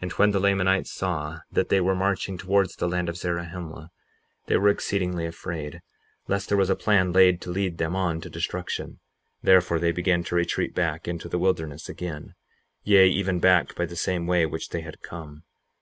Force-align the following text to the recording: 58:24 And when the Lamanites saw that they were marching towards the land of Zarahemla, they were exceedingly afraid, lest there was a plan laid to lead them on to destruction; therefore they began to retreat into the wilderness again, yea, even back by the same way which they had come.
58:24 0.00 0.02
And 0.02 0.12
when 0.12 0.30
the 0.30 0.40
Lamanites 0.40 0.90
saw 0.90 1.38
that 1.52 1.68
they 1.68 1.78
were 1.78 1.94
marching 1.94 2.38
towards 2.38 2.76
the 2.76 2.88
land 2.88 3.10
of 3.10 3.18
Zarahemla, 3.18 3.90
they 4.46 4.56
were 4.56 4.70
exceedingly 4.70 5.26
afraid, 5.26 5.82
lest 6.26 6.48
there 6.48 6.56
was 6.56 6.70
a 6.70 6.74
plan 6.74 7.12
laid 7.12 7.42
to 7.42 7.50
lead 7.50 7.76
them 7.76 7.94
on 7.94 8.22
to 8.22 8.30
destruction; 8.30 9.00
therefore 9.42 9.78
they 9.78 9.92
began 9.92 10.24
to 10.24 10.34
retreat 10.34 10.78
into 11.06 11.28
the 11.28 11.38
wilderness 11.38 11.90
again, 11.90 12.34
yea, 12.84 13.06
even 13.06 13.38
back 13.38 13.74
by 13.74 13.84
the 13.84 13.96
same 13.96 14.26
way 14.26 14.46
which 14.46 14.70
they 14.70 14.80
had 14.80 15.02
come. 15.02 15.42